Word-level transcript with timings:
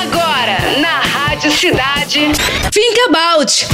Agora, 0.00 0.78
na 0.80 1.00
Rádio 1.00 1.52
Cidade, 1.52 2.20
Think 2.72 3.00
About. 3.10 3.66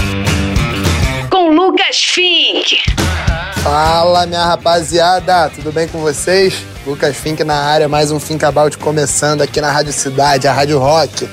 Com 1.31 1.51
Lucas 1.51 1.99
Fink. 1.99 2.79
Fala, 3.63 4.27
minha 4.27 4.45
rapaziada, 4.45 5.49
tudo 5.51 5.71
bem 5.71 5.87
com 5.87 6.01
vocês? 6.01 6.65
Lucas 6.85 7.17
Fink 7.17 7.45
na 7.45 7.55
área, 7.55 7.89
mais 7.89 8.11
um 8.11 8.19
Think 8.19 8.45
About 8.45 8.77
começando 8.79 9.43
aqui 9.43 9.61
na 9.61 9.71
Rádio 9.71 9.93
Cidade, 9.93 10.49
a 10.49 10.53
Rádio 10.53 10.81
Rock. 10.81 11.29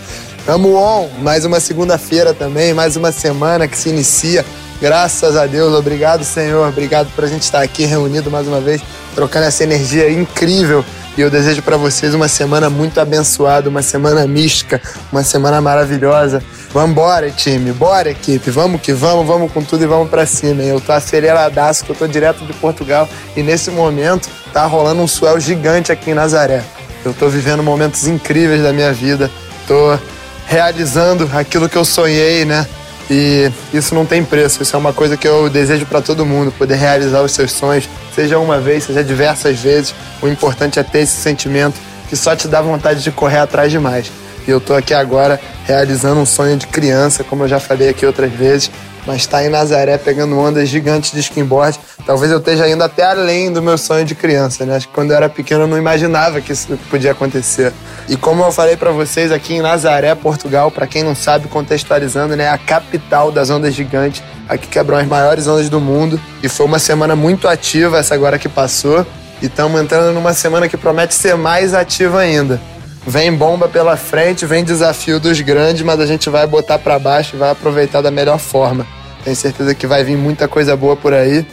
Tamo 0.46 0.75
on, 0.75 1.10
mais 1.23 1.44
uma 1.44 1.60
segunda-feira 1.60 2.32
também, 2.32 2.71
mais 2.71 2.96
uma 2.96 3.12
semana 3.12 3.68
que 3.68 3.75
se 3.75 3.89
inicia. 3.89 4.46
Graças 4.80 5.36
a 5.36 5.48
Deus, 5.48 5.73
obrigado, 5.73 6.23
Senhor, 6.23 6.70
obrigado 6.70 7.12
por 7.16 7.23
a 7.23 7.28
gente 7.28 7.41
estar 7.41 7.64
aqui 7.64 7.86
reunido 7.86 8.30
mais 8.30 8.48
uma 8.48 8.62
vez, 8.62 8.80
trocando 9.16 9.48
essa 9.48 9.64
energia 9.64 10.12
incrível 10.12 10.86
e 11.18 11.21
eu 11.21 11.30
desejo 11.30 11.61
para 11.61 11.77
vocês 11.77 12.14
uma 12.14 12.27
semana 12.27 12.70
muito 12.70 13.00
abençoada, 13.00 13.70
uma 13.70 13.82
semana 13.82 14.25
mística, 14.27 14.82
uma 15.11 15.23
semana 15.23 15.61
maravilhosa. 15.61 16.43
Vambora, 16.74 17.29
time, 17.29 17.71
bora, 17.71 18.10
equipe, 18.10 18.50
vamos 18.50 18.82
que 18.82 18.93
vamos, 18.93 19.28
vamos 19.28 19.52
com 19.52 19.64
tudo 19.64 19.83
e 19.83 19.88
vamos 19.88 20.10
para 20.10 20.25
cima. 20.25 20.64
Hein? 20.64 20.69
Eu 20.69 20.82
tô 20.82 20.91
aceleradaço, 20.91 21.86
que 21.86 21.91
eu 21.91 21.96
tô 21.96 22.07
direto 22.07 22.43
de 22.46 22.54
Portugal 22.54 23.07
e 23.36 23.43
nesse 23.43 23.69
momento 23.69 24.28
tá 24.52 24.65
rolando 24.65 25.02
um 25.02 25.07
swell 25.07 25.39
gigante 25.39 25.91
aqui 25.91 26.11
em 26.11 26.15
Nazaré. 26.15 26.64
Eu 27.05 27.14
tô 27.14 27.30
vivendo 27.30 27.61
momentos 27.61 28.07
incríveis 28.07 28.64
da 28.64 28.74
minha 28.74 28.91
vida, 28.91 29.30
tô 29.68 29.97
realizando 30.47 31.30
aquilo 31.33 31.69
que 31.69 31.77
eu 31.77 31.86
sonhei, 31.86 32.44
né? 32.44 32.66
E 33.09 33.52
isso 33.73 33.94
não 33.94 34.06
tem 34.06 34.23
preço, 34.23 34.64
isso 34.64 34.75
é 34.75 34.80
uma 34.80 34.94
coisa 34.94 35.17
que 35.17 35.28
eu 35.28 35.50
desejo 35.50 35.86
para 35.86 36.02
todo 36.02 36.25
mundo, 36.25 36.52
poder 36.52 36.75
realizar 36.75 37.22
os 37.22 37.31
seus 37.31 37.52
sonhos, 37.52 37.88
seja 38.16 38.39
uma 38.39 38.59
vez, 38.59 38.86
seja 38.86 39.03
diversas 39.03 39.59
vezes. 39.59 39.94
O 40.22 40.28
importante 40.28 40.80
é 40.80 40.84
ter 40.84 41.00
esse 41.00 41.17
sentimento 41.17 41.80
que 42.09 42.16
só 42.16 42.36
te 42.36 42.47
dá 42.47 42.61
vontade 42.61 43.03
de 43.03 43.11
correr 43.11 43.39
atrás 43.39 43.72
de 43.72 43.80
mais. 43.80 44.11
E 44.47 44.52
eu 44.52 44.59
tô 44.59 44.73
aqui 44.73 44.94
agora 44.94 45.39
realizando 45.66 46.20
um 46.20 46.25
sonho 46.25 46.58
de 46.58 46.67
criança, 46.67 47.23
como 47.23 47.44
eu 47.44 47.47
já 47.47 47.59
falei 47.59 47.89
aqui 47.89 48.06
outras 48.06 48.31
vezes, 48.31 48.69
mas 49.05 49.17
está 49.17 49.43
em 49.43 49.49
Nazaré 49.49 49.97
pegando 49.97 50.37
ondas 50.37 50.69
gigantes 50.69 51.11
de 51.11 51.19
skimboard. 51.19 51.79
Talvez 52.05 52.31
eu 52.31 52.39
esteja 52.39 52.67
indo 52.67 52.83
até 52.83 53.03
além 53.03 53.51
do 53.51 53.61
meu 53.61 53.77
sonho 53.77 54.05
de 54.05 54.15
criança, 54.15 54.65
né? 54.65 54.75
Acho 54.75 54.87
que 54.87 54.93
quando 54.93 55.11
eu 55.11 55.17
era 55.17 55.29
pequeno 55.29 55.61
eu 55.63 55.67
não 55.67 55.77
imaginava 55.77 56.41
que 56.41 56.51
isso 56.51 56.77
podia 56.89 57.11
acontecer. 57.11 57.71
E 58.07 58.17
como 58.17 58.43
eu 58.43 58.51
falei 58.51 58.75
para 58.75 58.91
vocês 58.91 59.31
aqui 59.31 59.55
em 59.55 59.61
Nazaré, 59.61 60.13
Portugal, 60.15 60.69
para 60.69 60.87
quem 60.87 61.03
não 61.03 61.15
sabe, 61.15 61.47
contextualizando, 61.47 62.35
né, 62.35 62.49
a 62.49 62.57
capital 62.57 63.31
das 63.31 63.49
ondas 63.49 63.73
gigantes, 63.73 64.23
aqui 64.47 64.67
quebrou 64.67 64.99
as 64.99 65.07
maiores 65.07 65.47
ondas 65.47 65.69
do 65.69 65.79
mundo 65.79 66.19
e 66.41 66.49
foi 66.49 66.65
uma 66.65 66.79
semana 66.79 67.15
muito 67.15 67.47
ativa 67.47 67.99
essa 67.99 68.13
agora 68.13 68.37
que 68.37 68.49
passou. 68.49 69.05
E 69.41 69.47
estamos 69.47 69.81
entrando 69.81 70.13
numa 70.13 70.33
semana 70.33 70.69
que 70.69 70.77
promete 70.77 71.13
ser 71.13 71.35
mais 71.35 71.73
ativa 71.73 72.19
ainda. 72.19 72.61
Vem 73.05 73.33
bomba 73.33 73.67
pela 73.67 73.97
frente, 73.97 74.45
vem 74.45 74.63
desafio 74.63 75.19
dos 75.19 75.39
grandes, 75.41 75.81
mas 75.81 75.99
a 75.99 76.05
gente 76.05 76.29
vai 76.29 76.47
botar 76.47 76.79
para 76.79 76.97
baixo 76.97 77.35
e 77.35 77.39
vai 77.39 77.51
aproveitar 77.51 78.01
da 78.01 78.09
melhor 78.09 78.39
forma. 78.39 78.87
Tenho 79.23 79.35
certeza 79.35 79.75
que 79.75 79.85
vai 79.85 80.03
vir 80.03 80.17
muita 80.17 80.47
coisa 80.47 80.75
boa 80.75 80.95
por 80.95 81.13
aí. 81.13 81.45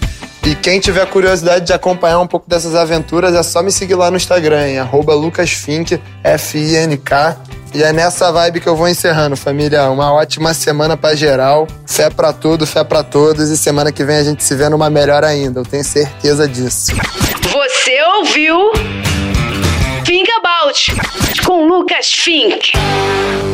E 0.44 0.54
quem 0.54 0.80
tiver 0.80 1.04
curiosidade 1.06 1.66
de 1.66 1.72
acompanhar 1.72 2.18
um 2.18 2.26
pouco 2.26 2.48
dessas 2.48 2.74
aventuras, 2.74 3.34
é 3.34 3.42
só 3.42 3.62
me 3.62 3.70
seguir 3.70 3.94
lá 3.94 4.10
no 4.10 4.16
Instagram, 4.16 4.68
em 4.68 4.80
lucasfink, 4.80 6.00
F-I-N-K. 6.24 7.36
E 7.72 7.82
é 7.82 7.92
nessa 7.92 8.32
vibe 8.32 8.60
que 8.60 8.66
eu 8.66 8.74
vou 8.74 8.88
encerrando, 8.88 9.36
família. 9.36 9.88
Uma 9.90 10.12
ótima 10.12 10.52
semana 10.54 10.96
pra 10.96 11.14
geral. 11.14 11.68
Fé 11.86 12.10
pra 12.10 12.32
tudo, 12.32 12.66
fé 12.66 12.82
pra 12.82 13.04
todos. 13.04 13.48
E 13.48 13.56
semana 13.56 13.92
que 13.92 14.02
vem 14.02 14.16
a 14.16 14.24
gente 14.24 14.42
se 14.42 14.54
vê 14.56 14.68
numa 14.68 14.90
melhor 14.90 15.24
ainda. 15.24 15.60
Eu 15.60 15.64
tenho 15.64 15.84
certeza 15.84 16.48
disso. 16.48 16.92
Você 17.52 18.02
ouviu? 18.16 18.72
Think 20.04 20.28
About 20.32 20.99
Lucas 21.80 22.12
Fink. 22.12 23.49